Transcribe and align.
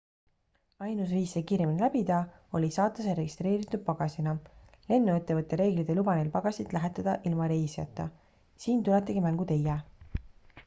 ainus 0.83 1.11
viis 1.15 1.31
see 1.35 1.41
kiiremini 1.49 1.81
läbida 1.81 2.15
oli 2.59 2.69
saata 2.75 3.03
see 3.07 3.11
registreeritud 3.19 3.83
pagasina 3.89 4.33
lennuettevõtte 4.93 5.59
reeglid 5.61 5.91
ei 5.95 5.99
luba 5.99 6.15
neil 6.21 6.31
pagasit 6.37 6.73
lähetada 6.77 7.15
ilma 7.31 7.51
reisijata 7.53 8.07
siin 8.65 8.81
tuletegi 8.89 9.23
mängu 9.27 9.47
teie 9.53 9.77